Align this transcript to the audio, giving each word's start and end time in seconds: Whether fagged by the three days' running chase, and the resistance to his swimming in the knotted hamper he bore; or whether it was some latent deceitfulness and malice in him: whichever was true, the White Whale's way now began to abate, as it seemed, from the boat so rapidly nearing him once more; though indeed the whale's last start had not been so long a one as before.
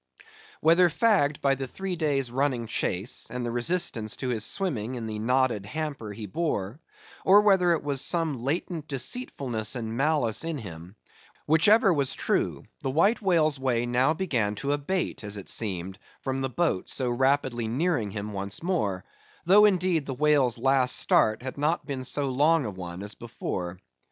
Whether 0.61 0.89
fagged 0.89 1.41
by 1.41 1.53
the 1.53 1.67
three 1.67 1.95
days' 1.95 2.31
running 2.31 2.65
chase, 2.65 3.27
and 3.29 3.45
the 3.45 3.51
resistance 3.51 4.15
to 4.17 4.29
his 4.29 4.43
swimming 4.43 4.95
in 4.95 5.05
the 5.05 5.19
knotted 5.19 5.67
hamper 5.67 6.11
he 6.11 6.25
bore; 6.25 6.79
or 7.23 7.41
whether 7.41 7.73
it 7.73 7.83
was 7.83 8.01
some 8.01 8.41
latent 8.43 8.87
deceitfulness 8.87 9.75
and 9.75 9.95
malice 9.95 10.43
in 10.43 10.57
him: 10.57 10.95
whichever 11.45 11.93
was 11.93 12.15
true, 12.15 12.63
the 12.81 12.89
White 12.89 13.21
Whale's 13.21 13.59
way 13.59 13.85
now 13.85 14.15
began 14.15 14.55
to 14.55 14.71
abate, 14.71 15.23
as 15.23 15.37
it 15.37 15.47
seemed, 15.49 15.99
from 16.21 16.41
the 16.41 16.49
boat 16.49 16.89
so 16.89 17.07
rapidly 17.11 17.67
nearing 17.67 18.09
him 18.09 18.33
once 18.33 18.63
more; 18.63 19.03
though 19.45 19.65
indeed 19.65 20.07
the 20.07 20.15
whale's 20.15 20.57
last 20.57 20.95
start 20.95 21.43
had 21.43 21.59
not 21.59 21.85
been 21.85 22.03
so 22.03 22.27
long 22.27 22.65
a 22.65 22.71
one 22.71 23.03
as 23.03 23.13
before. 23.13 23.77